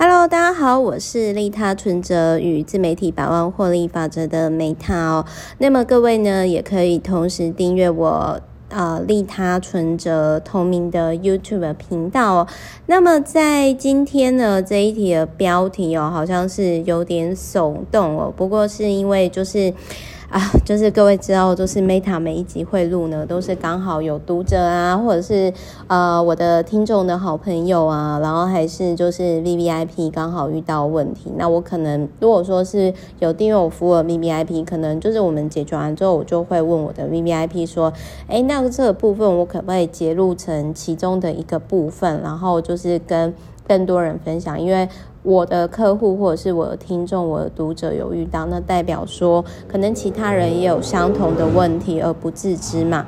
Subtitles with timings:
[0.00, 5.26] Hello，大家好，我是利他存折与自媒体百万获利法则的 Meta 哦。
[5.58, 12.46] 那么各位呢，也可以同时订阅我呃利他存折同名的 YouTube 频道哦。
[12.86, 19.74] 那么在今天呢，这一题的标题哦，好像是有点耸动哦，不过是因为就是。
[20.30, 25.50] 啊，就是各位知道，就是 Meta 每一集会录呢，都是刚好有读者啊，或者是
[25.86, 37.90] 呃我的听众的好朋友啊，然后还是就是 VVIP 刚好遇到问题，那我可能如果说是有订阅我服务的 VVIP，可能就是我们解决完之后，我就会问我的 VVIP 说，
[38.26, 43.32] 哎，那这个部分我可不可以截录成其中的一个部分，然后就是跟
[43.66, 44.86] 更多人分享，因为。
[45.28, 53.04] 我的客户或者是我的听众、我的读者有遇到，那代表说可能其他人也有相同的问题而不自知嘛。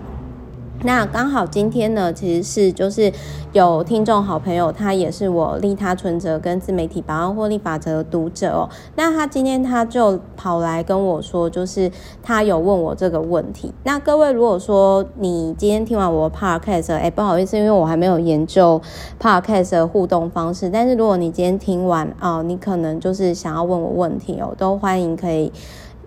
[0.83, 3.13] 那刚好今天呢，其实是就是
[3.53, 8.71] 有听众好朋友，他也是我利他存折跟自媒体百万获利法则的读者哦。
[8.97, 11.91] 那他今天他就跑来跟我说，就是
[12.23, 13.75] 他有问我这个问题。
[13.85, 18.81] 那各位如果说你今天听完我的 podcast，哎，不好意思，因为我还没有研究
[19.21, 20.71] podcast 的互动方式。
[20.71, 25.53] 但是如果你今天听完啊、呃，你可能就是想要问我问题哦，都欢迎可以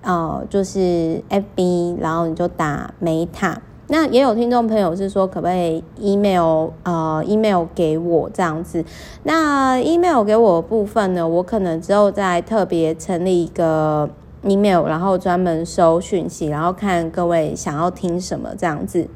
[0.01, 3.57] 呃，就是 FB，然后你就打 Meta。
[3.93, 8.83] 那也有听众朋友是说，可不可以 email 呃 email 给我这样子？
[9.21, 14.09] 那 email 给我部分呢，我可能之后再特别成立一个
[14.41, 19.07] email，然后专门收讯息，然后看各位想要听什么这样子。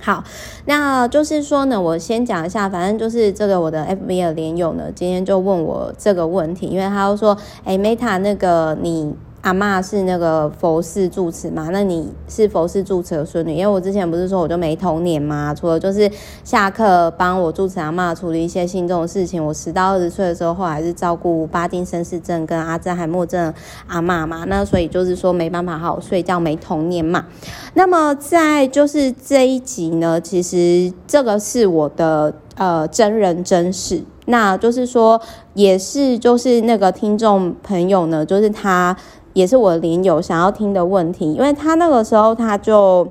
[0.00, 0.24] 好，
[0.64, 9.14] 那就是说呢，我先讲一下，反正就是这个我的 FB 的连友呢，今天就问我这个问题，因为他说，哎，Meta 那个你。
[9.44, 11.68] 阿嬷是那个佛寺住持嘛？
[11.70, 13.56] 那你是佛寺住持的孙女？
[13.56, 15.54] 因为我之前不是说我就没童年嘛？
[15.54, 16.10] 除了就是
[16.42, 23.52] 下课帮我住持阿嬷处理一些信众的事情，我十到二十岁的时候，后来是照顾巴金森氏症跟阿兹海默症
[23.86, 24.44] 阿嬷嘛。
[24.44, 27.26] 那所以就是说没办法好好睡觉，没童年嘛。
[27.74, 35.20] 那么在就是这一集呢，其实这个是我的呃真人真事，那就是说
[35.52, 38.96] 也是就是那个听众朋友呢，就是他。
[39.34, 43.06] 也是我的连友想要听的问题，因为他那个时候他就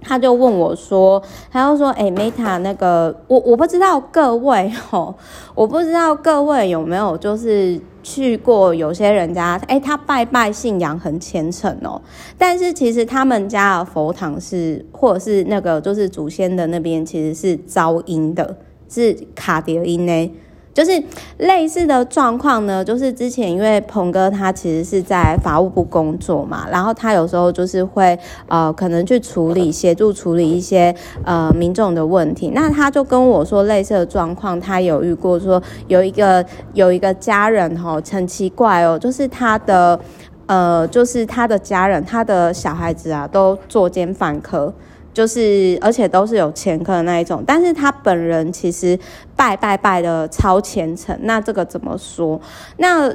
[0.00, 5.14] 他就问我说，他就说，哎、欸，Meta 那个，我我不知道各位吼，
[5.54, 12.00] 我不知道各位有没有就是去过有些人家，哎、他拜拜信仰很虔诚哦，
[12.36, 18.56] 但是其实他们家的佛堂是或者是那个就是祖先的那边其实是噪音的，
[18.88, 20.30] 是卡碟音呢。
[20.74, 21.02] 就是
[21.38, 28.18] 类似的状况呢，就是之前因为鹏哥他其实是在法务部工作嘛，然后他有时候就是会
[28.48, 30.92] 呃可能去处理协助处理一些
[31.24, 39.98] 呃民众的问题，那他就跟我说类似的状况，他有遇过说有一个有一个家人吼很奇怪哦，就是他的
[40.46, 44.74] 呃就是他的家人他的小孩子啊都作奸犯科。
[45.14, 48.98] 就是，而且都是有前科的那一种，但是他本人其实
[49.36, 52.38] 拜拜拜的超虔诚，那这个怎么说？
[52.78, 53.08] 那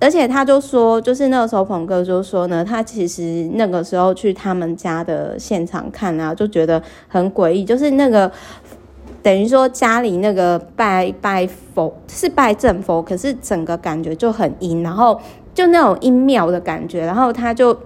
[0.00, 8.30] 而且他就说，就是那个时候鹏哥就说呢，他其实那个时候去他们家的现场看啊，就觉得很诡异，就是那个
[9.22, 15.18] 等于说家里那个拜拜佛是拜正佛，可是整个感觉就很阴，然后
[15.54, 17.78] 就那种阴庙的感觉，然后他就。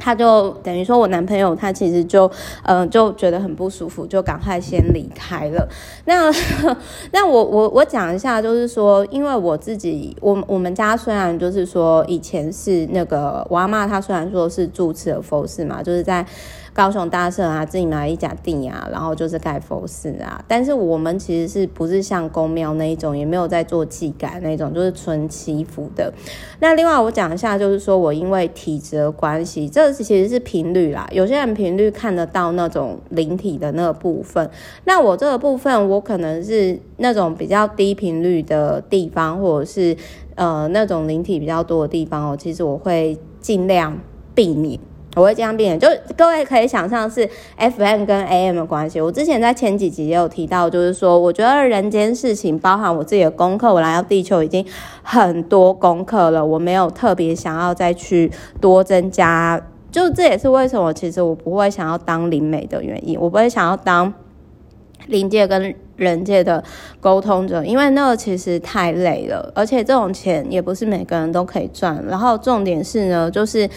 [0.00, 2.28] 他就等于说，我男朋友他其实就，
[2.64, 5.68] 嗯、就觉得很不舒服，就赶快先离开了。
[6.06, 6.32] 那
[7.12, 16.26] 那我我我讲一下，就是说，因为我自己，我我们家虽然就是说以前是那个我阿妈，她虽然说是住持的佛寺嘛，就是在。
[16.72, 20.42] 高雄大社啊，自己买一甲地啊，然后就是盖佛寺啊。
[20.46, 26.12] 但是我们其实是不是像宫庙那一种，也没有在做祭改那种，就是纯祈福的。
[26.60, 31.08] 那另外我讲一下，就是说我因为体质的关系，这其实是频率啦。
[31.12, 34.48] 有些人频率看得到那种灵体的那个部分，
[34.84, 39.96] 那我这个部分我可能是那种比较低频率的地方，或者是
[40.36, 42.36] 呃那种灵体比较多的地方哦。
[42.36, 43.98] 其实我会尽量
[44.34, 44.78] 避免。
[45.16, 49.00] 我会这样变，就各位可以想象是 FM 跟 AM 的关系。
[49.00, 54.64] 我之前在前几集也有提到，就是说，我觉得人间事情包含我自己的功课，我来到地球已经
[55.02, 58.30] 很多功课了，我没有特别想要再去
[58.60, 59.60] 多增加。
[59.90, 64.14] 就这也是为什么，其实我不会想要当灵媒的原因，我不会想要当
[65.08, 66.62] 灵界跟人界的
[67.00, 72.00] 沟通者，因为那个其实太累了，而且这种钱也不是每个人都可以赚。
[72.08, 73.68] 然后重点是呢，就是。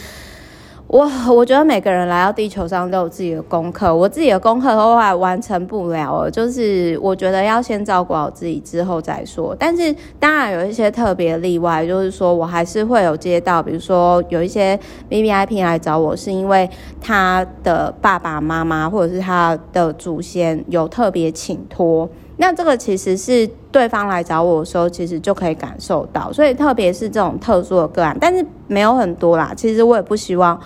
[0.94, 9.56] 我我觉得每个人来到地球上都有自己的功课，我自己的功课后来完成不了了，就是我觉得要先照顾好自己之后再说。
[9.58, 14.80] 但是当然有一些特别例外，就是说我还是会有接到，比如说有一些
[15.10, 16.70] VVIP 来找我，是因为
[17.02, 22.08] 他的爸爸妈妈或者是他的祖先有特别请托。
[22.38, 29.54] 那这个其实是对方来找我的时候，其实就可以感受到，所以特别是这种特殊的个案，但是没有很多啦。
[29.56, 30.60] 其实我也不希望，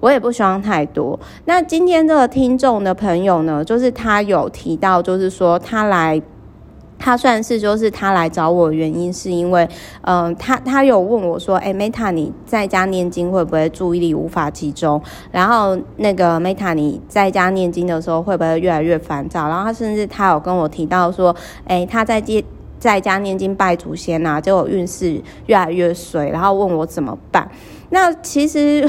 [0.00, 1.18] 我也不希望太多。
[1.44, 6.20] 那今天这个听众的朋友呢，就是他有提到，就是说他来。
[6.98, 9.68] 他算是就是他来找我的原因，是因为，
[10.02, 15.00] 嗯、他他有问我说，哎，Meta，你在家念经会不会注意力无法集中？
[15.30, 19.48] 然后那个 Meta，你在家念经的时候会不会越来越烦躁？
[19.48, 21.34] 然后他甚至他有跟我提到说，
[21.66, 22.44] 哎，他在接
[22.78, 27.48] 在家念经拜祖先呐、啊，结果运势越来越衰，然后问我怎么办？
[27.90, 28.88] 那其实。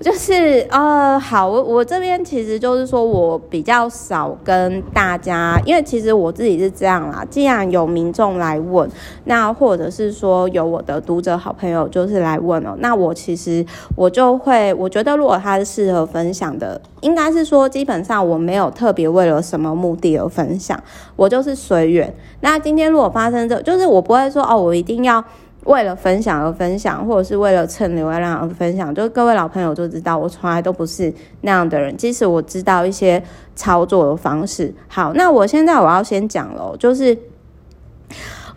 [0.00, 7.22] 就是呃，好，我我这边其实就是说我比较少跟大家，因为其实我自己是这样啦。
[7.28, 8.88] 既然有民众来问，
[9.24, 13.62] 那或者是说有我的读者好朋友就是来问哦，那我其实
[13.94, 20.82] 我就会，我觉得如果他是适合分享的，应该是说基本上我没有特别为了什么目的而分享，
[21.14, 22.10] 我就是随缘。
[22.40, 25.22] 那今天如果发生这，就是我不会说哦，我一定要。
[25.64, 31.12] 为了分享而分享，或者是为了蹭流量而分享，就各位老朋友就知道，我从来都不是
[31.42, 31.94] 那样的人。
[31.96, 33.22] 即使我知道一些
[33.54, 34.74] 操作的方式。
[34.88, 37.16] 好，那我现在我要先讲了，就是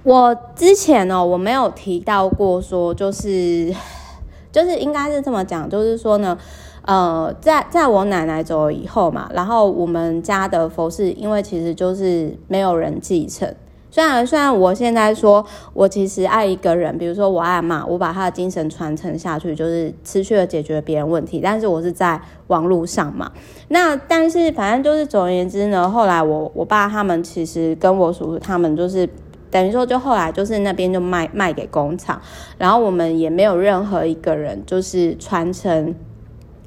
[0.03, 3.73] 我之前呢，我没有提到过说，就是
[4.51, 6.37] 就是应该是这么讲，就是说呢，
[6.83, 13.53] 呃，在在我奶奶走了以后嘛，然后我们家的佛事，因为其实就是没有人继承。
[13.93, 21.39] 虽然虽然我现在说，我其实爱一个人，比如说我爱嘛，我把他的精神传承下去，就是持续的解决别人问题。
[21.43, 23.31] 但是我是在网络上嘛，
[23.67, 29.07] 那但是反正就是总而言之呢，后来我我爸他们其实跟我叔叔他们就是
[29.51, 32.19] 等于说，就后来就是那边就卖卖给工厂，
[32.57, 35.93] 然后我们也没有任何一个人就是传承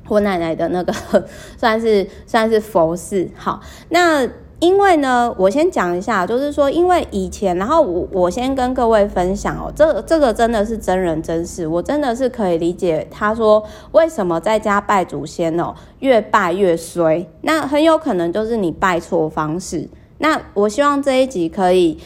[0.07, 0.95] 我奶奶的那个
[1.59, 3.29] 算是算是佛事。
[3.35, 4.29] 好，那。
[4.59, 13.63] 因为呢，我先讲一下，就是说，因为以前，然后我我先跟各位分享哦，这这个真的是真人真事，我真的是可以理解他说
[13.93, 19.87] 为什么在家拜祖先哦，越拜越衰，那很有可能就是你拜错方式。
[20.19, 21.99] 那我希望这一集可以，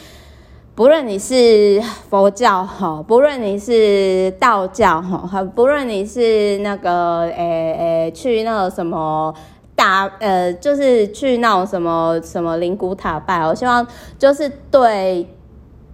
[0.75, 9.33] 不论你是佛教哈，不论你是道教哈，不论你是那个诶诶去那个什么。
[9.81, 13.85] 打呃，就是去那种什么什么灵骨塔拜，我希望
[14.19, 15.27] 就是对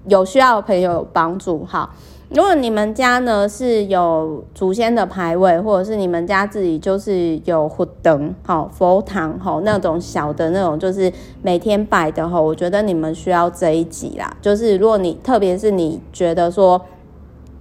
[0.09, 1.63] 有需要的朋友有帮助。
[1.65, 1.89] 好，
[2.27, 11.09] 如果你们家呢是有祖先的牌位，或者是你们家自己就是有佛灯，好佛堂，好那种小的那种，就是
[11.41, 14.35] 每天摆的话，我觉得你们需要这一集啦。
[14.41, 16.81] 就是如果你特别是你觉得说，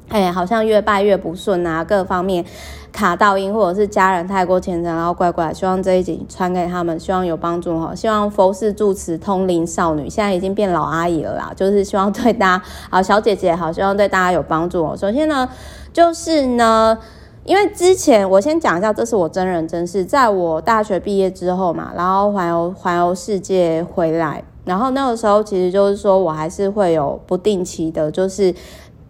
[0.08, 2.44] 哎，好像越拜越不顺啊，各方面。
[2.92, 5.52] 卡到音，或者是家人太过虔诚，然后怪怪。
[5.52, 7.94] 希望这一集传给他们，希望有帮助哈。
[7.94, 14.96] 希望佛事住持通灵少女现在已经变老阿姨了啦，就是希望对大家好，小姐姐好，希望对大家有帮助哦。
[14.96, 15.46] 首先呢，
[15.92, 16.96] 就是呢，
[17.44, 28.54] 因为之前我先讲一下，这是我真人真事，在我大学毕业之后嘛，然后环游环游世界回来，然后那个时候其实就是说我还是会有不定期的，就是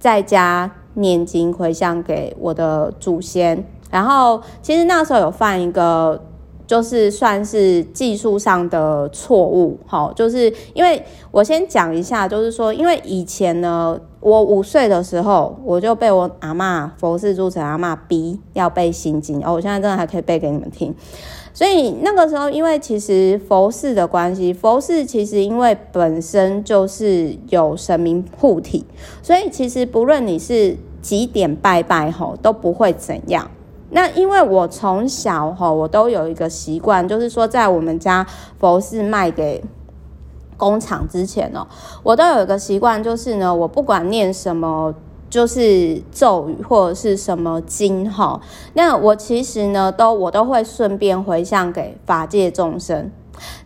[0.01, 3.65] 在家念经回向给我的祖先。
[3.91, 6.21] 然后，其实那时候有犯一个，
[6.67, 11.01] 就是算是技术上的错误，好，就是因为
[11.31, 20.93] 我先讲一下，就是说，因为以前呢，我五岁的时候，我就被我阿嬷佛事住持阿嬷逼要背心经，哦，我现在真的还可以背给你们听。
[21.55, 28.85] 所以那个时候，因为其实佛事的关系，佛事其实因为本身就是有神明护体，
[29.23, 30.77] 所以其实不论你是
[31.07, 33.49] 几点拜拜，吼，都不会怎样。
[33.91, 38.27] 那因为我从小吼，我都有一个习惯，就是说在我们家
[38.59, 39.63] 佛事卖给
[40.57, 41.65] 工厂之前哦，
[42.03, 44.93] 我都有一个习惯，就是呢，我不管念什么，
[45.31, 48.41] 就是咒语或者是什么经哈，
[48.75, 53.13] 那我其实呢，都我都会顺便回向给法界众生。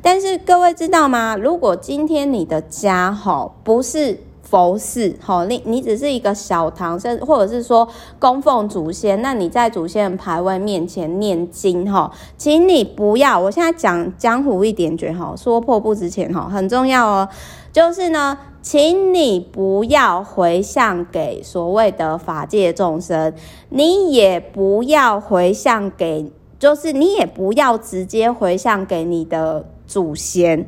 [0.02, 1.34] 但是各位知道吗？
[1.40, 4.20] 如果今天你的家哈不是。
[4.50, 7.88] 佛事，好，你你只是一个小堂，甚或者是说
[8.18, 17.28] 供奉祖先，那你在祖先的牌位面前念经，哈，请你不要，我现在讲江湖一点诀，哈，说破不值钱，哈，很重要哦。
[17.72, 23.32] 就是呢，请你不要回向给所谓的法界众生，
[23.68, 30.66] 你也不要回向给，就是你也不要直接回向给你的祖先。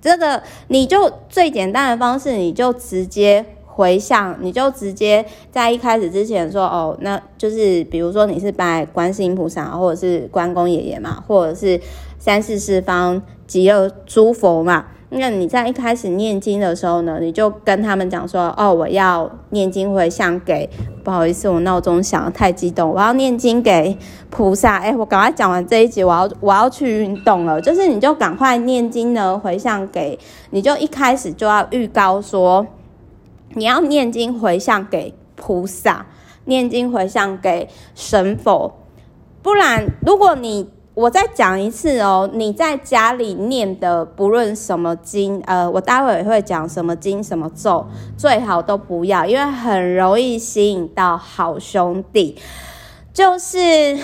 [0.00, 11.80] 这个你就最简单的方式，你就直接回向，你就直接在一开始之前说哦，那就是比如说你是拜观世音菩萨，或者是关公爷爷嘛，或者是
[12.18, 14.86] 三世四方极乐诸佛嘛。
[15.18, 20.68] 那你在一开始念经的时候呢，你就跟他们讲说：“哦，我要念经回向给……
[21.02, 23.96] 不好意思，我闹钟响得太激动，我要念经给
[24.28, 27.60] 菩萨。”哎，我赶快讲完这一集，我要我要去运动了。
[27.60, 30.18] 就是你就赶快念经呢，回向给，
[30.50, 32.66] 你就一开始就要预告说，
[33.54, 36.06] 你要念经回向给菩萨，
[36.44, 38.74] 念经回向给神佛，
[39.42, 40.68] 不然如果你。
[40.96, 47.86] 我再讲一次哦，你在家里念的不论什么经，呃，我待会也会讲什么经什么咒，
[48.16, 52.38] 最好都不要，因为很容易吸引到好兄弟，
[53.12, 53.98] 就是。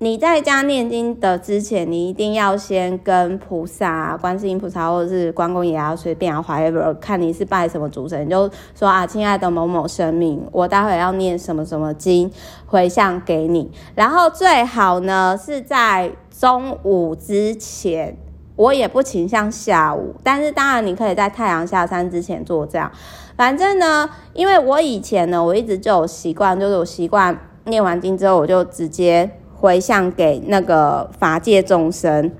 [0.00, 12.30] 你在家念经的之前，你一定要先跟菩萨、观世音菩萨或者是关公爷啊，随便啊，whatever，看你是拜什么主神，就说啊，亲爱的某某神明，我待会要念什么什么经
[12.66, 13.72] 回向给你。
[13.96, 18.16] 然后最好呢是在中午之前，
[18.54, 22.88] 我也不倾向下午，但是当然你可以在太阳下山之前做这样。
[23.36, 29.28] 反正呢，因为我以前呢，我一直就有习惯，就是我习惯念完经之后，我就直接。
[29.60, 32.30] 回向给那个法界众生，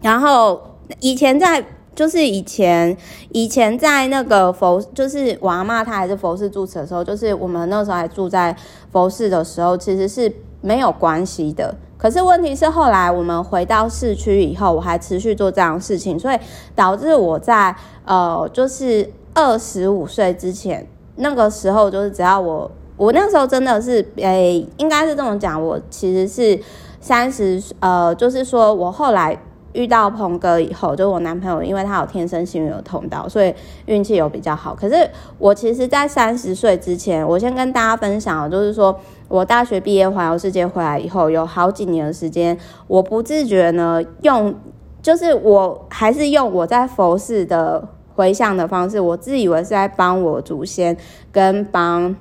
[0.00, 0.60] 然后
[1.00, 2.96] 以前在就是以前
[3.32, 8.56] 以前在那个佛，就是我阿嬷她还是佛寺住持的时候，就是我们那时候还住在
[8.92, 11.74] 佛寺的时候，其实是没有关系的。
[11.98, 16.38] 可是问题是后来我们回到市区以后，我还持续做这样的事情，所以
[16.76, 17.74] 导致我在
[18.04, 20.86] 呃，就是二十五岁之前，
[21.16, 22.70] 那个时候就是只要我。
[22.96, 25.62] 我那时候真的是，诶、欸，应该是这么讲。
[25.62, 26.58] 我其实是
[27.00, 29.38] 三十，呃，就是说我后来
[29.74, 34.74] 遇到鹏哥以后，就我男朋友，因为他有天生幸运的通道，所以运气有比较好。
[34.74, 38.98] 可是我其实，在三十岁之前，我先跟大家分享，就是说
[39.28, 44.54] 我大学毕业环游世界回来以后，有好几年的时间，我不自觉呢，用
[45.02, 50.96] 就是我还是用我在佛寺的回向的方式，我自以为是在帮我祖先
[51.30, 52.16] 跟帮。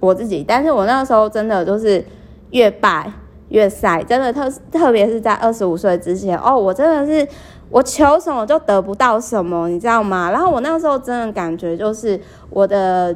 [0.00, 2.04] 我自己，但是我那个时候真的就是
[2.50, 3.12] 越拜
[3.48, 7.26] 越晒，真的特特别是在二十五岁之前哦，我真的是
[7.68, 10.30] 我求什么就得不到什么，你知道吗？
[10.30, 13.14] 然后我那个时候真的感觉就是我的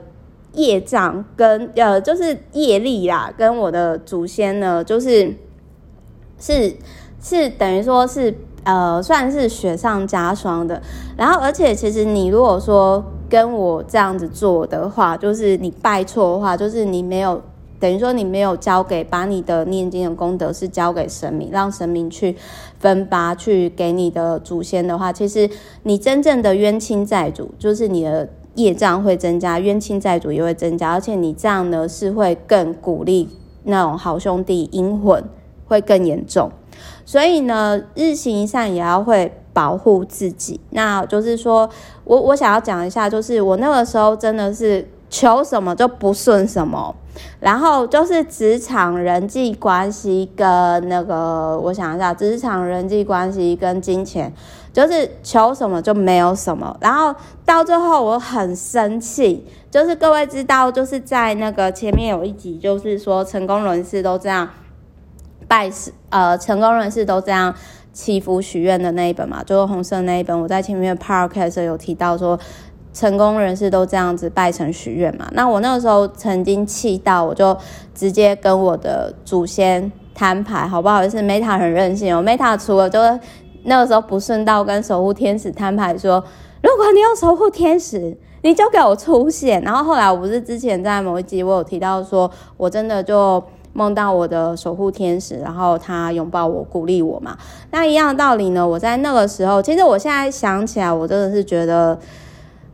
[0.54, 5.32] 业障跟呃就是业力啦，跟我的祖先呢，就是
[6.38, 6.74] 是
[7.20, 8.34] 是等于说是
[8.64, 10.82] 呃算是雪上加霜的。
[11.16, 13.04] 然后而且其实你如果说。
[13.32, 17.40] 跟我这样子做的话，就是你拜错的话，就是你没有
[17.80, 22.36] 等于说你没有交给，把你的念经的功德是交给神明，让神明去
[22.78, 25.48] 分发去给你的祖先的话，其实
[25.84, 33.30] 你真正的冤亲债主，就是你的业障会增加，冤亲债主也会增加，而且你这样呢是会更鼓励
[33.64, 35.24] 那种好兄弟阴魂
[35.66, 36.50] 会更严重，
[37.06, 39.32] 所以呢，日行一善也要会。
[39.52, 41.68] 保护自己，那就是说
[42.04, 46.94] 我我想要讲一下，就是我那个时候真的是求什么就不顺什么，
[47.38, 54.32] 然后就是职场人际关系跟那个我想一下，职场人际关系跟金钱，
[54.72, 64.48] 就是求什么就没有什么，然后到最后我很生气，就是各位知道，就是在那个前面有一集，就是说成功人士都这样
[65.46, 67.54] 拜师，呃，成功人士都这样。
[67.92, 70.38] 祈福许愿的那一本嘛，就是红色那一本。
[70.40, 72.38] 我在前面的 podcast 有提到说，
[72.94, 75.28] 成功人士都这样子拜神许愿嘛。
[75.32, 77.56] 那我那个时候曾经气到，我就
[77.94, 82.22] 直接跟我的祖先摊牌，好不好意思，Meta 很任性哦。
[82.22, 82.98] Meta 除了就
[83.64, 86.24] 那个时候不顺道跟守护天使摊牌说，
[86.62, 89.60] 如果你有守护天使，你就给我出现。
[89.62, 93.42] 然后后来我不是之前在某一集我有提到说，我真的就。
[93.72, 97.36] 梦到我的守护天使，然后他拥抱我，鼓励我嘛。
[97.70, 98.66] 那一样的道理呢？
[98.66, 101.98] 我在那个时候，其实我现在想起来，我真的是觉得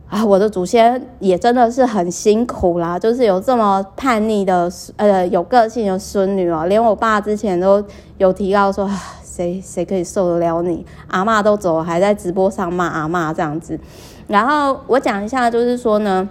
[0.09, 2.99] 啊，我的祖先也真的是很辛苦啦。
[2.99, 7.83] 就是有这么叛逆的，呃，有个性的孙女啊，连我爸之前都
[8.17, 8.89] 有提到说，
[9.23, 10.85] 谁谁可以受得了你？
[11.07, 13.79] 阿嬷都走了，还在直播上骂阿嬷这样子。
[14.27, 16.27] 然后我讲一下，就是说呢。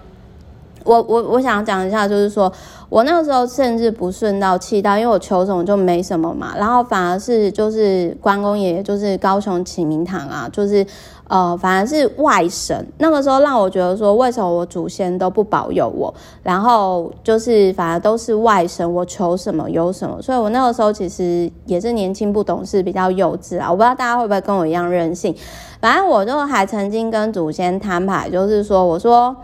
[0.85, 2.51] 我我我想讲一下，就是说
[2.89, 10.83] 我那个时候甚至不顺到气到，因为我求什么就没什么嘛，然后反而是就是关公爷爷，就是高雄启明堂啊，就是
[11.27, 12.83] 呃，反而是外神。
[12.97, 20.19] 那个时候让我觉得说，为什么我祖先都不保佑我，然后就是反而都是外神，我求什么有什么。
[20.19, 23.69] 所以我那个时候其实也是年轻不懂事，比较幼稚啊。
[23.69, 25.35] 我不知道大家会不会跟我一样任性，
[25.79, 29.35] 反正我就还曾经跟祖先摊牌，就是说我说。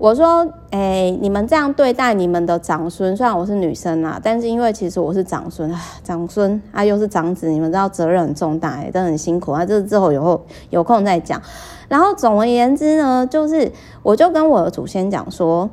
[0.00, 5.70] 我说，哎、你们这样对待你们的长孙，虽然我是女生啊，但是因为其实我是长孙，
[6.02, 9.62] 长孙啊又是长子，你们知道责任很重大，哎，都很辛苦啊。
[9.62, 10.40] 这之后有后
[10.70, 11.38] 有空再讲。
[11.86, 13.70] 然后总而言之呢，就是
[14.02, 15.68] 我就跟我的祖先讲说，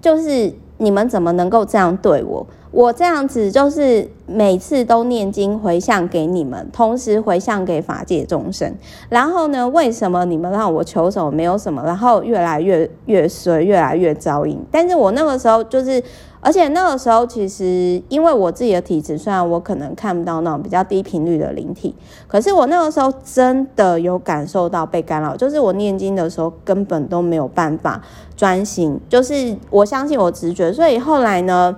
[0.00, 2.46] 就是你们怎么能够这样对我？
[2.72, 8.74] 我这样子就是每次都念经回向给你们，同时回向给法界众生。
[9.08, 14.58] 然后呢，为什么你们让我求什么没有什么，然后越来越越衰，越来越遭殃？
[14.70, 16.02] 但是我那个时候就是，
[16.40, 21.94] 而且那个时候其实因为我自己的体质，虽然我可能看不到那种比较低频率的灵体，
[22.26, 28.02] 可是我那个时候真的有感受到被干扰，就是我念经的时候根本都没有办法
[28.36, 31.74] 专心，就是我相信我直觉，所以后来呢。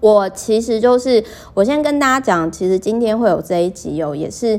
[0.00, 1.22] 我其实就是，
[1.54, 4.58] 我先跟大家讲，其实今天会有这一集哦，也是，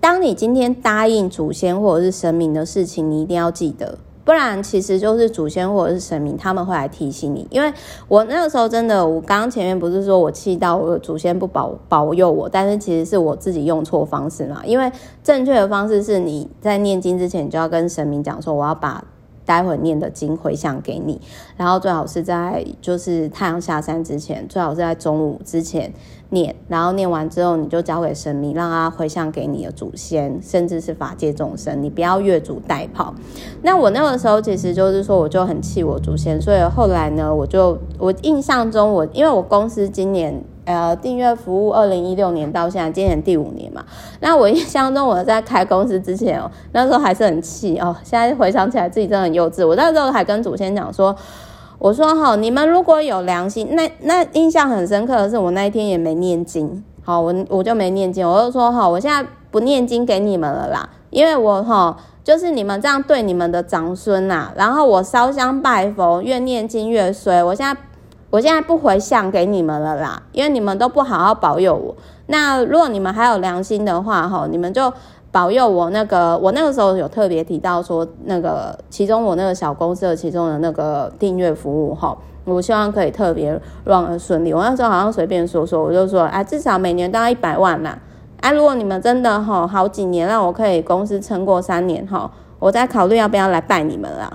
[0.00, 7.46] 当你今天答应祖先或者是神明的事情，你一定要记得，不然其实就是祖先或者是神明他们会来提醒你。
[7.50, 7.70] 因为
[8.08, 14.90] 我那个时候真的，我刚刚前面不是说我气到我祖先不保保佑我，但是其实是我自己用错方式嘛，因为
[15.22, 19.04] 正确的方式是你在念经之前，就要跟神明讲说，我要把。
[19.48, 21.18] 待会念的经回向给你，
[21.56, 25.90] 然后最好是在就是太阳下山之前，最好是在中午之前
[26.28, 33.10] 念，然后念完之后你就交给神明，让他回向给你的祖先，甚至是法界众生，你不要越俎代庖。
[33.62, 40.44] 那我那个时候其实就是说，我就很气我祖先，所以后来呢，我就我印象中我因为我公司今年。
[40.68, 43.82] 呃，订阅服务二零一六年到现在，今年第五年嘛。
[44.20, 47.96] 那我印象中，我在开公司之前哦，那时候还是很气哦。
[48.04, 49.66] 现在回想起来，自己真的很幼稚。
[49.66, 51.16] 我那时候还跟祖先讲说，
[51.78, 67.80] 我说哈，你们如果有良心，那那印象很深刻的是，我那一天也没念经，好，我我就没念经，我就说哈，我现在不念经给你们了啦，因为我哈，就是你们这样对你们的长孙呐，然后我烧香拜佛，越念经越衰，我现在。
[68.30, 71.94] 我现在不回向给你们了啦，因为你们都不好好保佑我。
[72.26, 74.92] 那如果你们还有良心的话，哈，你们就
[75.32, 75.88] 保佑我。
[75.90, 84.52] 那个我那个时候有特别提到说，那个其中我那个小公司的其中的那个订阅服务，哈，我希望可以特别让人顺利。
[84.52, 87.98] 我那时候好像随便说说，我就说，哎，至少每年都要一百万啦。
[88.40, 94.30] 哎，如果你们真的哈好几年让我可以公司撑过三年，哈，我再考虑要不要来拜你们啦。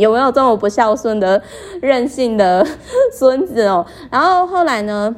[0.00, 1.42] 有没有这么不孝顺的
[1.82, 2.66] 任性的
[3.12, 3.84] 孙子哦？
[4.10, 5.14] 然后后来呢，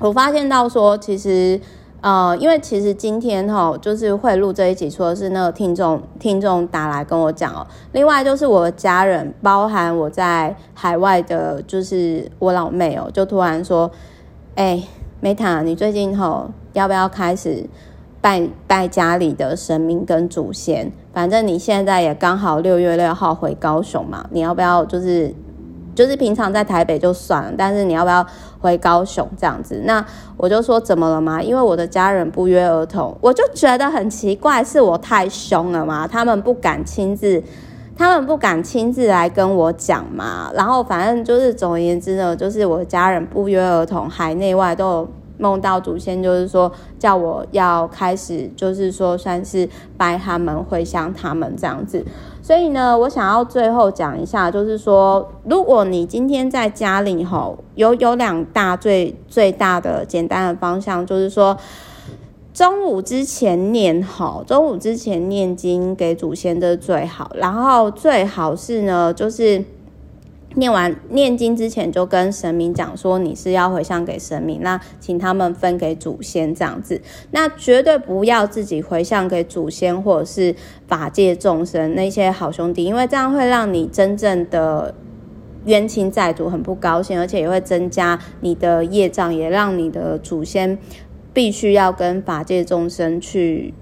[0.00, 1.60] 我发现到说，其实
[2.00, 13.90] 呃，因为其实今天哈、就是会录这一集，除了是那个听众听众打来跟我讲哦，另外就是我的家人，包含我在海外的，就是我老妹哦，就突然说，
[14.54, 14.80] 哎
[15.20, 17.68] ，Meta，你最近哈、要不要开始？
[18.26, 25.32] 拜拜家里的神明跟祖先，反正你现在也刚好六月六号回高雄嘛，你要不要就是
[25.94, 28.26] 就是平常在台北就算了，但是你要不要
[28.58, 29.80] 回高雄这样子？
[29.84, 30.04] 那
[30.36, 31.40] 我就说怎么了嘛？
[31.40, 36.08] 因为我的家人不约而同，我就觉得很奇怪，是我太凶了嘛？
[36.08, 37.40] 他们不敢亲自，
[37.96, 40.50] 他们不敢亲自来跟我讲嘛？
[40.52, 45.08] 然后反正就是总而言之呢，就是我的家人不约而同，海内外都有。
[45.38, 52.04] 梦到祖先，就是说叫我要开始，就是说算是拜他们、回向他们这样子。
[52.42, 61.56] 所以呢，我想要最后讲一下，就是说，如果你今天在家里吼，有有两大最最大的简单的方向，就是说
[62.54, 69.64] 中午之前念吼，中午之前念经给祖先的最好，然后最好是呢，就是。
[70.56, 77.00] 念完念经之前，就跟神明讲说你是要回向给神明，那请他们分给祖先这样子。
[77.30, 80.54] 那绝对不要自己回向给祖先或者是
[80.88, 84.94] 法界众生那些好兄弟，因为这样会让你真正的
[85.66, 90.78] 冤亲债主很不高兴，而且也会增加你的业障，也让你的祖先
[91.34, 93.74] 必须要跟法界众生去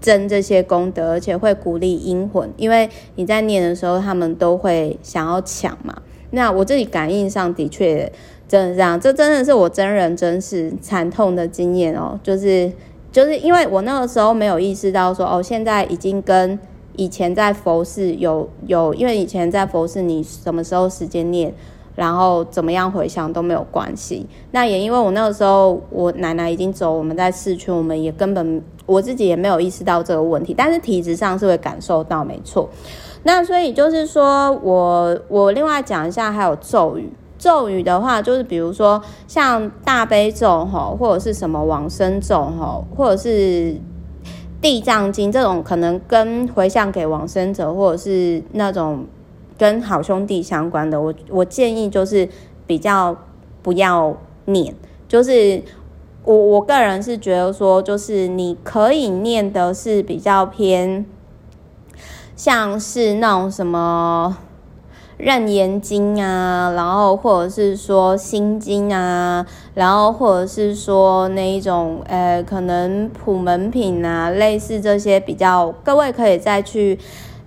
[0.00, 6.00] 争这些功德，而且会鼓励阴魂，因为你在念的时候，他们都会想要抢嘛。
[6.32, 8.10] 那我自己感应上的确
[8.48, 12.18] 真的这样，这真的是我真人真事惨痛的经验哦。
[12.22, 12.70] 就是
[13.10, 16.58] 就是因为我那个时候没有意识到说哦，现在已经跟
[16.96, 21.52] 以前在佛寺有有，因为以前在佛寺，你什么时候时间念，
[21.94, 24.26] 然后怎么样回想都没有关系。
[24.50, 32.68] 那也因为我那个时候我奶奶已经走，我们在市区，我们也根本我自己也没有意识到这个问题，但是体质上是会感受到，没错。
[33.24, 37.12] 那所以就是说我我另外讲一下，还有咒语。
[37.38, 43.74] 咒语的话，就是比如说像大悲咒吼，或者是什么往生咒吼，或者是
[44.60, 49.06] 地藏经这种，可能跟回向给往生者，或者是那种
[49.58, 52.28] 跟好兄弟相关的，我我建议就是
[52.64, 53.16] 比较
[53.60, 54.72] 不要念。
[55.08, 55.60] 就是
[56.24, 61.04] 我我个人是觉得说，就是你可以念的是比较偏，
[62.36, 64.36] 像是那种什么。
[65.18, 76.98] 楞严经啊，然后或者是说心经啊，然后或者是说那一种呃，可能普门品啊，类似这些比较，各位可以再去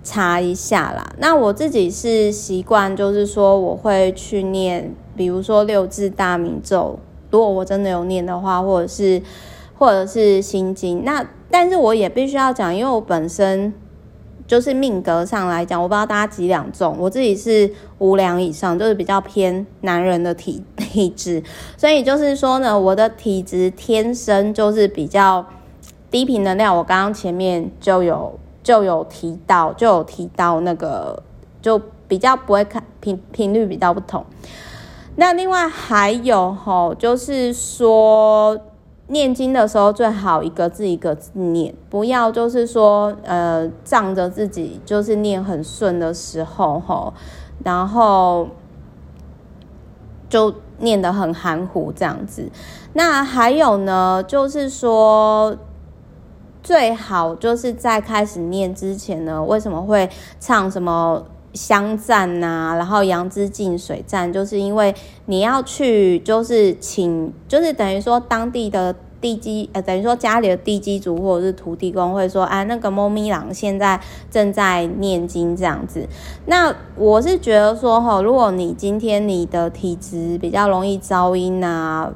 [0.02, 1.06] 查一下啦。
[1.18, 6.98] 那我自己是习惯，就是说我会去念，比如说六字大明咒，
[7.30, 9.20] 如果我真的有念的话，或者是
[9.76, 11.04] 或者是心经。
[11.04, 13.74] 那但是我也必须要讲，因为我本身。
[14.46, 21.42] 就是命格上来讲，我不知道大家几两重，我自己是五两以上，就是比较偏男人的体 体质，
[21.76, 25.44] 所以就是说呢，我的体质天生就是比较
[26.10, 26.76] 低频能量。
[26.76, 31.22] 我刚刚前面就有就有提到，就有提到那个
[31.60, 34.24] 就比较不会看频频率比较不同。
[35.16, 38.56] 那另外还有吼，就是说。
[39.08, 47.14] 念经的时候最好一个字一个字念，不要就是说呃仗着自己就是念很顺的时候吼，
[47.64, 48.48] 然后
[50.28, 52.50] 就念得很含糊这样子。
[52.94, 55.56] 那还有呢，就是说
[56.62, 61.24] 最好就是在开始念之前呢，为什么会唱什么
[61.56, 68.94] 香站呐，然后杨枝净水站，就是因为你要去就是请，就是等于说当地的。
[69.18, 73.98] 地基呃，等于说家里的地基主或者是土地公会说，啊，那个猫咪郎现在
[74.30, 76.06] 正在念经这样子。
[76.44, 82.12] 那我是觉得说，哈，如果你今天你的体质比较容易噪音啊，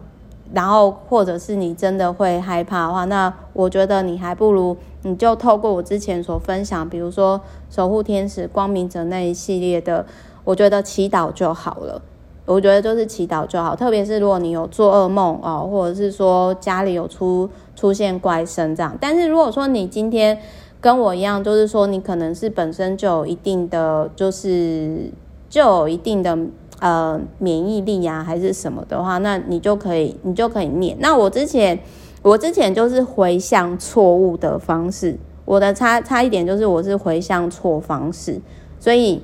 [0.52, 10.04] 然后或者是你真的会害怕的话，那我觉得你还不如你就透过我之前所分享，比如说守护天使、光明者那一系列的，
[10.44, 12.02] 我觉得祈祷就好了。
[12.46, 18.96] 我觉得就是祈祷就好，特别是如果你有做噩梦哦，或者是说家里有出出现怪声这样。
[19.00, 20.36] 但是如果说你今天
[20.80, 25.12] 跟我一样，就是说你可能是本身就有一定的，就是
[25.48, 26.36] 就有一定的
[26.80, 30.96] 呃免疫力啊，还是什么的话，那你就可以你就可以念。
[30.98, 31.78] 那我之前
[32.22, 38.40] 我之前就是回向错误的方式，我的差差一点就是我是回向错方式，
[38.80, 39.22] 所以。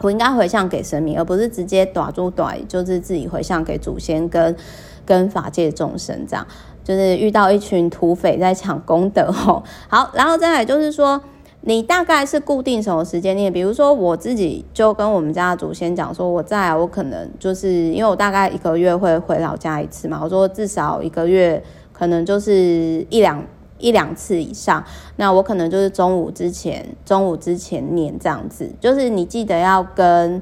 [0.00, 4.54] 我应该回向给神明，而不是直接打住短，就是自己回向给祖先跟
[5.06, 6.44] 跟法界众生这样。
[6.82, 9.62] 就是遇到一群土匪在抢功德吼。
[9.88, 11.18] 好，然后再来就是说，
[11.66, 13.52] 你大概是固定什么时间念？
[13.52, 23.44] 比如说我自己就跟我们家的祖先讲说，我在我可能就是因为我大概一个月会回老家一次嘛，我说至少一个月可能就是一两。
[23.76, 24.82] 一两次以上，
[25.16, 28.70] 那我可能就是中午之前，中午之前念这样子。
[28.80, 30.40] 就是你记得要跟，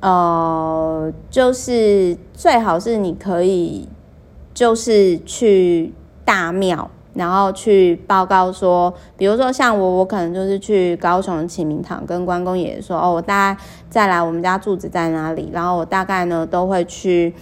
[0.00, 3.86] 呃，就是最好是你可以，
[4.52, 5.92] 就是去
[6.24, 17.34] 大庙，然后去报告说，比如说像我，我可能就是去高雄的启明堂跟关公爷爷说，哦，我大概再来我们家住址在哪里，然后我大概呢都会去。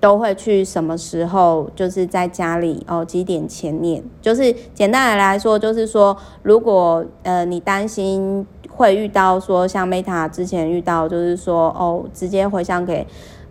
[0.00, 1.68] 都会去什么时候？
[1.74, 4.00] 就是在家里哦，几点前念？
[4.22, 13.04] 就是简单的来说，就是说，如果呃你担心会遇到说像 Meta 之前遇到，就是说哦，直接回向给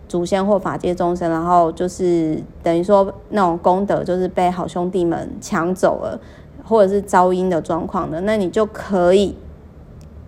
[0.08, 6.18] 祖先或法界众生，然后就是等于说那种功德就是被好兄弟们抢走了，
[6.64, 9.36] 或者是噪音的状况的，那你就可以。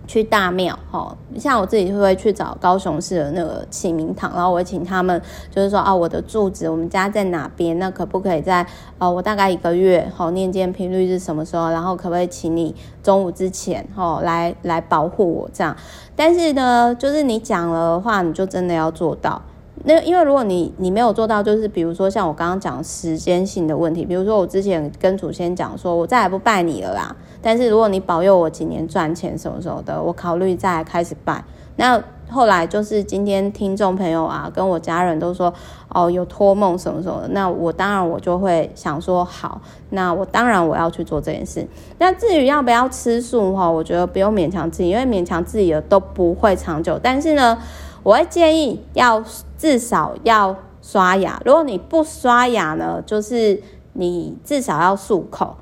[0.07, 8.65] 去大庙，哈，像我自己会去找高雄市的那个启明堂，然后我会请他们，就是说啊，我的住址，我们家在哪边，那可不可以在，
[8.97, 15.73] 呃，我大概一个月，好，念经频率是什么时候，然后可不可以请你中午之前，哦，来来保护我这样。
[16.13, 19.41] 但是呢，就是你讲了的话，你就真的要做到。
[19.83, 27.15] 那因为如果你你没有做到，就是比如说像我刚刚讲时间性的问题，比如说我之前跟祖先讲说，我再也不拜你了啦。
[27.41, 31.43] 但是如果你保佑我几年赚钱什么什么的，我考虑再开始拜。
[31.77, 35.51] 那后来就是今天听众朋友啊，跟我家人都说
[35.89, 41.65] 哦，有托梦什么什么的，那我当然我就会想说好，那我当然我要去做这件事。
[41.97, 46.99] 那至于要不要吃素哈，我觉得不用勉强自己，因为勉强自己的都不会长久。
[47.01, 47.57] 但是呢，
[48.03, 49.23] 我会建议要
[49.57, 53.61] 至少要刷牙，如果你不刷牙呢，就是
[53.93, 55.55] 你至少要漱口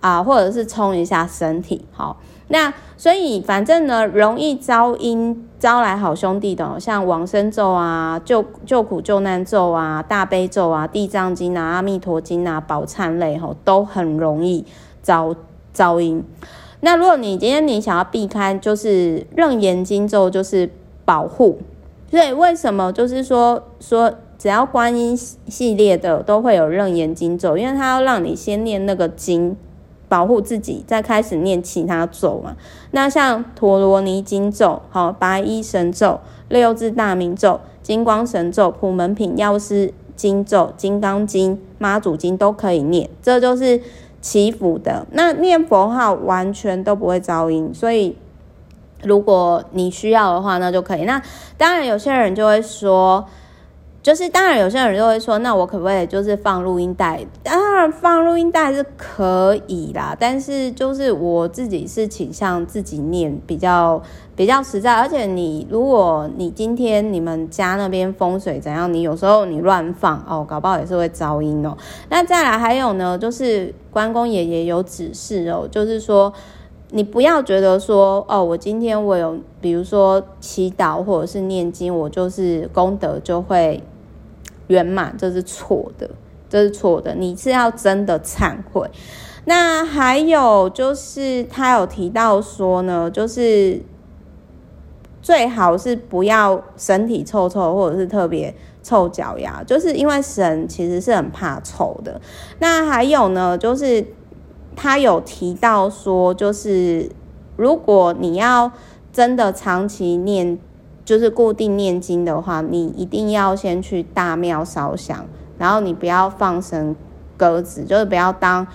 [0.00, 2.16] 啊，或者是冲一下身体，好。
[2.50, 14.64] 那所以反正呢，容易招阴招来好兄弟的，像往生咒啊、救救苦救难咒啊、大悲咒啊、地藏经啊、阿弥陀经啊、宝忏类吼，都很容易
[15.02, 15.36] 招
[15.74, 16.24] 招阴。
[16.80, 20.70] 那如果你今天你想要避开，就是楞严经咒，就是
[21.08, 21.58] 保护。
[22.10, 29.56] 所以为什么就是说说只要观音系列的都会有楞严经咒，因为它要让你先念那个经。
[30.10, 32.56] 保护自己，再开始念其他咒嘛。
[32.92, 43.82] 那像陀罗尼经咒、好白衣神咒、六字大明咒、金光神咒、普门品药师经咒、金刚经、妈祖经都可以念，这就是
[44.22, 45.06] 祈福的。
[45.10, 48.16] 那念佛号完全都不会招阴，所以
[49.02, 51.02] 如果你需要的话，那就可以。
[51.02, 51.20] 那
[51.56, 53.24] 当然，有些人就会说。
[54.00, 57.26] 就是当然，有些人就会说，那我可不可以就是放录音带？
[57.42, 64.00] 当然放录音带是可以啦，但是就是我自己是倾向自己念比较
[64.34, 64.94] 比较实在。
[64.94, 71.76] 而且你如果你今天你们家那边风水怎样，你有时候你乱放哦，搞不好也是会招阴哦。
[72.08, 76.32] 那再来还有呢，就是关公爷爷有指示哦，就是说
[76.90, 83.82] 你不要觉得说哦，我今天我有比如说祈祷或者是念经，我就是功德就会。
[84.68, 86.10] 圆满，这是错的，
[86.50, 87.14] 这是错的。
[87.14, 88.86] 你是要真的忏悔。
[89.46, 93.80] 那还有就是，他有提到说呢，就是
[95.22, 102.20] 最好是不要身体臭臭，或者是特别臭脚丫，就是因为神其实是很怕臭的。
[102.58, 104.04] 那还有呢，就是
[104.78, 107.10] 他有提到说，就是
[107.56, 108.70] 如果你要
[109.12, 110.58] 真的长期念。
[111.08, 115.24] 就是固定念经的话，你一定要先去大庙烧香，
[115.56, 116.94] 然后你不要放生
[117.34, 118.66] 鸽子，就是不要当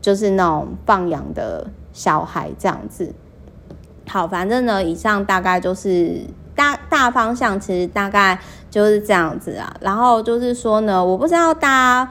[0.00, 3.14] 就是那种放养的小孩这样子。
[4.08, 6.22] 好，反正呢，以上大概就是
[6.56, 9.72] 大大方向，其实大概就是这样子啊。
[9.80, 12.10] 然后就是说呢，我不知道大家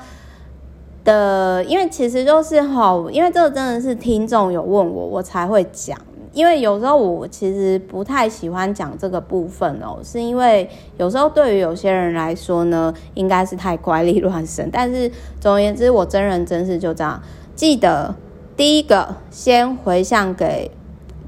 [1.05, 5.97] 的，因为其实就是吼，因为这个真的是听众有问我，我才会讲。
[6.33, 14.67] 因为有时候我其实不太喜欢讲这个部分哦，是因为有时候对于有些人来说呢，应该是太怪力乱神。
[14.69, 17.21] 但是总而言之，我真人真事就这样。
[17.55, 18.13] 记得
[18.57, 20.69] 第一个先回向给，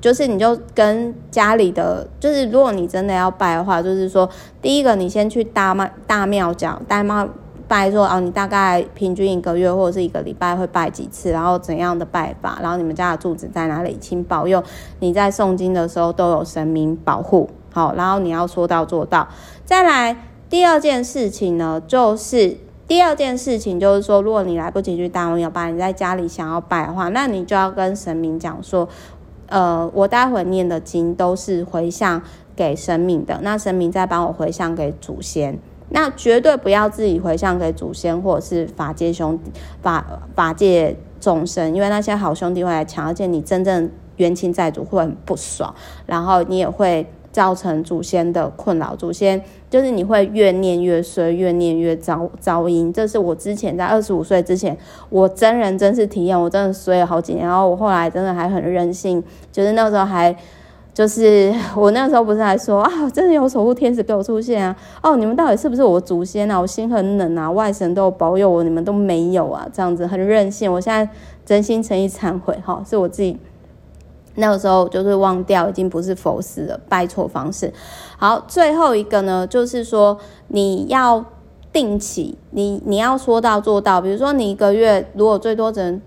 [0.01, 4.29] 就是你就跟家里的，就是如果你真的要拜的话，就是说
[4.61, 7.29] 第一个你先去大庙大庙讲大庙。
[7.67, 14.63] 拜说哦，你大概平均一个月或者是一个礼拜会拜几次，然后怎样的拜法，然后你们家的住址在哪里，请保佑
[14.99, 19.27] 你在诵经的时候都有神明保护，好，然后你要说到做到。
[19.65, 20.15] 再来
[20.49, 28.87] 第二件事情呢，就是第二件事情就是说，如果你来不及去大庙拜，你在家里想要拜的话，那你就要跟神明讲说，
[29.47, 32.21] 呃，我待会念的经都是回向
[32.55, 35.59] 给神明的，那神明再帮我回向给祖先。
[35.89, 45.73] 那绝对不要自己回向给祖先或者是法界兄弟、法法界众生，因为那些好兄弟会来抢，而且你真正冤亲债主会很不爽，
[46.05, 48.95] 然后你也会造成祖先的困扰。
[48.95, 52.91] 祖先就是你会越念越衰，越念越遭遭阴。
[52.91, 54.77] 这是我之前在二十五岁之前，
[55.09, 57.47] 我真人真是体验，我真的衰了好几年。
[57.47, 60.35] 然后我后来真的还很任性，就是那时候还。
[60.97, 64.75] 就是我那时候不是还说啊，真的有守护天使给我出现啊！
[65.03, 66.59] 哦，你们到底是不是我祖先啊？
[66.59, 70.73] 我心很冷啊，外神都有保佑我，你们都没有啊，这样子很任性。
[70.73, 71.07] 我现在
[71.45, 73.37] 真心诚意忏悔哈，是我自己
[74.33, 77.71] 那个时候就是忘掉，已经不是佛事了，拜错方式。
[78.17, 81.23] 好，最后一个呢，就是说你要
[81.71, 84.01] 定期，你你要说到做到。
[84.01, 86.01] 比如说你一个月如果最多只能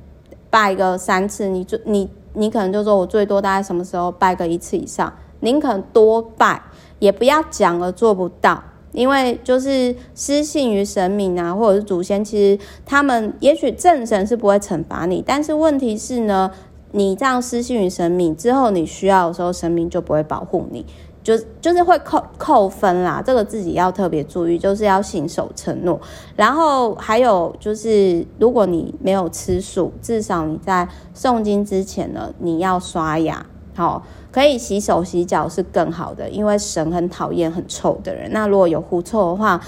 [0.50, 2.10] 拜个三次，你就你。
[2.34, 5.12] 你可能就说，我最多大概什么时候拜个一次以上？
[5.40, 6.62] 宁可多拜，
[6.98, 8.62] 也不要讲了做不到，
[8.92, 16.50] 因为就是失信于神明啊，或者是祖先，其实他们也许正神是不会惩罚你，但是问题是呢，
[16.92, 20.84] 你这样失信于神明之后，你需要的时候，神明就不会保护你。
[21.22, 26.00] 就就是会扣扣分啦，这个自己要特别注意，就是要信守承诺。
[26.34, 33.44] 然后还有就是，如果你没有吃素，至少你在诵经之前呢，你要刷牙。
[33.76, 34.02] 好，
[34.32, 38.30] 可以洗手洗脚是更好的，因为神很讨厌很臭的人。
[38.32, 39.60] 那如果有狐臭的话，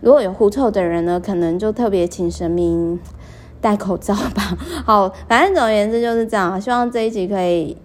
[0.00, 2.98] 如果有狐臭的人呢，可能就特别请神明
[3.60, 4.56] 戴口罩吧。
[4.86, 6.58] 好，反正总而言之就是这样。
[6.58, 7.76] 希望这一集可以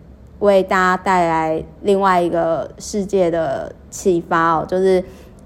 [0.44, 5.04] 为大家带来另外一个世界的启发哦，就是。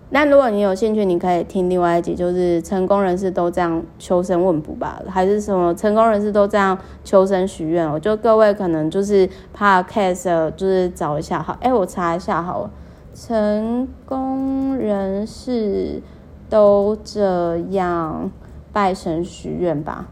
[0.09, 7.85] 那如果你有兴趣，你可以听另外一集，就是成功人士都这样求神问卜吧，还是什么成功人士都这样求神许愿？
[7.91, 12.71] 我觉得各位可能就是 podcast，就是找一下好，哎、我查一下好了，
[13.13, 16.01] 成功人士
[16.49, 18.31] 都这样
[18.71, 20.07] 拜神许愿吧。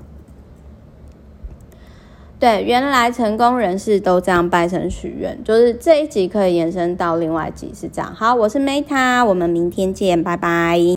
[2.46, 8.14] 对，原来成功人士都这样拜神许愿，就是这一集可以延伸到另外一集是这样。
[8.14, 10.80] 好，我是 Meta，我们明天见，拜拜。